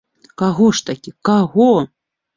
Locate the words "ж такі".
0.79-1.13